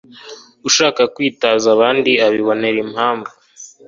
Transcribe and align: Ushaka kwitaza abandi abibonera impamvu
Ushaka 0.67 1.01
kwitaza 1.15 1.67
abandi 1.75 2.11
abibonera 2.25 2.77
impamvu 2.85 3.31